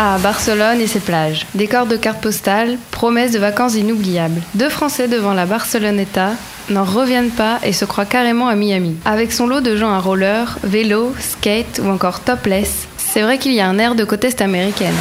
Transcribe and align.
Ah, 0.00 0.16
Barcelone 0.20 0.80
et 0.80 0.86
ses 0.86 1.00
plages. 1.00 1.44
Décor 1.56 1.86
de 1.86 1.96
cartes 1.96 2.20
postales, 2.20 2.78
promesse 2.92 3.32
de 3.32 3.40
vacances 3.40 3.74
inoubliables. 3.74 4.40
Deux 4.54 4.68
Français 4.68 5.08
devant 5.08 5.34
la 5.34 5.44
Barceloneta 5.44 6.34
n'en 6.70 6.84
reviennent 6.84 7.32
pas 7.32 7.58
et 7.64 7.72
se 7.72 7.84
croient 7.84 8.04
carrément 8.04 8.46
à 8.46 8.54
Miami. 8.54 8.96
Avec 9.04 9.32
son 9.32 9.48
lot 9.48 9.60
de 9.60 9.76
gens 9.76 9.90
à 9.92 9.98
roller, 9.98 10.56
vélo, 10.62 11.12
skate 11.18 11.80
ou 11.82 11.90
encore 11.90 12.20
topless, 12.20 12.86
c'est 12.96 13.22
vrai 13.22 13.38
qu'il 13.38 13.52
y 13.54 13.60
a 13.60 13.66
un 13.66 13.76
air 13.80 13.96
de 13.96 14.04
côte 14.04 14.22
est 14.22 14.40
américaine. 14.40 14.94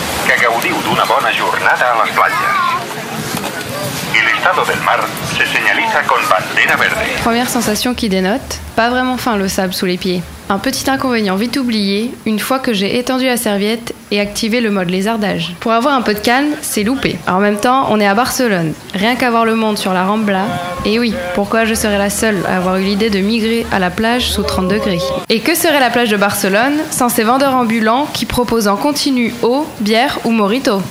Première 7.24 7.50
sensation 7.50 7.94
qui 7.94 8.10
dénote, 8.10 8.60
pas 8.78 8.92
vraiment 8.92 9.18
fin 9.18 9.38
le 9.38 9.48
sable 9.48 9.74
sous 9.74 9.88
les 9.88 9.98
pieds. 9.98 10.22
Un 10.50 10.60
petit 10.60 10.90
inconvénient 10.90 11.36
vite 11.36 11.58
oublié, 11.58 12.12
une 12.26 12.40
fois 12.40 12.60
que 12.60 12.72
j'ai 12.72 13.00
étendu 13.00 13.26
la 13.26 13.36
serviette 13.36 13.94
et 14.12 14.22
activé 14.22 14.62
le 14.62 14.72
mode 14.72 14.90
lézardage. 14.90 15.54
Pour 15.60 15.74
avoir 15.74 15.94
un 15.94 16.02
peu 16.02 16.14
de 16.14 16.20
calme, 16.20 16.52
c'est 16.62 16.84
loupé. 16.84 17.18
En 17.28 17.40
même 17.40 17.58
temps, 17.58 17.88
on 17.90 18.00
est 18.00 18.08
à 18.08 18.14
Barcelone. 18.14 18.72
Rien 18.94 19.16
qu'à 19.16 19.30
voir 19.30 19.44
le 19.44 19.56
monde 19.56 19.78
sur 19.78 19.94
la 19.94 20.06
Rambla. 20.06 20.46
Et 20.86 21.00
oui, 21.00 21.14
pourquoi 21.36 21.66
je 21.66 21.74
serais 21.74 21.98
la 21.98 22.10
seule 22.10 22.38
à 22.48 22.58
avoir 22.58 22.78
eu 22.78 22.84
l'idée 22.84 23.10
de 23.10 23.20
migrer 23.20 23.66
à 23.74 23.80
la 23.80 23.90
plage 23.90 24.32
sous 24.32 24.44
30 24.44 24.70
degrés? 24.70 25.02
Et 25.28 25.42
que 25.42 25.54
serait 25.54 25.82
la 25.82 25.90
plage 25.90 26.12
de 26.12 26.16
Barcelone 26.16 26.78
sans 26.92 27.10
ces 27.10 27.24
vendeurs 27.24 27.56
ambulants 27.56 28.08
qui 28.14 28.26
proposent 28.26 28.70
en 28.70 28.78
continu 28.78 29.34
eau, 29.42 29.68
bière 29.82 30.20
ou 30.24 30.32
morito? 30.32 30.82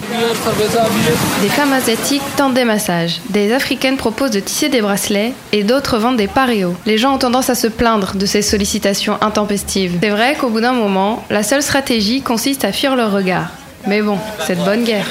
Des 1.40 1.48
femmes 1.48 1.72
asiatiques 1.72 2.20
tentent 2.36 2.52
des 2.52 2.64
massages. 2.64 3.22
Des 3.30 3.54
africaines 3.54 3.96
proposent 3.96 4.32
de 4.32 4.40
tisser 4.40 4.68
des 4.68 4.82
bracelets 4.82 5.32
et 5.52 5.62
d'autres 5.62 5.96
vendent 5.96 6.18
des 6.18 6.28
paréos. 6.28 6.74
Les 6.84 6.98
gens 6.98 7.14
ont 7.14 7.18
tendance 7.18 7.48
à 7.48 7.54
se 7.54 7.68
plaindre 7.76 8.16
de 8.16 8.26
ces 8.26 8.42
sollicitations 8.42 9.18
intempestives. 9.20 9.98
C'est 10.02 10.10
vrai 10.10 10.34
qu'au 10.34 10.48
bout 10.48 10.60
d'un 10.60 10.72
moment, 10.72 11.24
la 11.30 11.42
seule 11.42 11.62
stratégie 11.62 12.22
consiste 12.22 12.64
à 12.64 12.72
fuir 12.72 12.96
leur 12.96 13.12
regard. 13.12 13.50
Mais 13.86 14.02
bon, 14.02 14.18
c'est 14.46 14.58
de 14.58 14.64
bonne 14.64 14.84
guerre. 14.84 15.06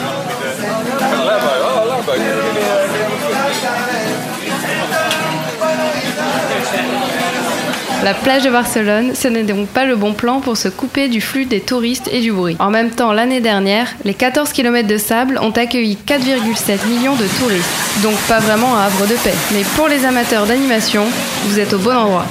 La 8.05 8.13
plage 8.13 8.43
de 8.43 8.51
Barcelone, 8.51 9.15
ce 9.15 9.27
n'est 9.27 9.41
donc 9.41 9.67
pas 9.67 9.83
le 9.83 9.95
bon 9.95 10.13
plan 10.13 10.39
pour 10.39 10.57
se 10.57 10.67
couper 10.67 11.07
du 11.07 11.21
flux 11.21 11.45
des 11.45 11.59
touristes 11.59 12.07
et 12.11 12.21
du 12.21 12.31
bruit. 12.31 12.55
En 12.59 12.69
même 12.69 12.91
temps, 12.91 13.13
l'année 13.13 13.41
dernière, 13.41 13.87
les 14.03 14.13
14 14.13 14.51
km 14.51 14.87
de 14.87 14.97
sable 14.97 15.39
ont 15.41 15.49
accueilli 15.49 15.97
4,7 16.05 16.87
millions 16.87 17.15
de 17.15 17.25
touristes. 17.39 17.67
Donc 18.03 18.13
pas 18.27 18.39
vraiment 18.39 18.77
un 18.77 18.81
havre 18.85 19.07
de 19.07 19.15
paix. 19.15 19.33
Mais 19.53 19.63
pour 19.75 19.87
les 19.87 20.05
amateurs 20.05 20.45
d'animation, 20.45 21.05
vous 21.45 21.59
êtes 21.59 21.73
au 21.73 21.77
bon 21.79 21.95
endroit. 21.95 22.25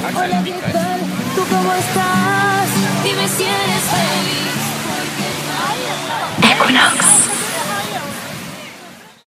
Equinox. 6.43 7.14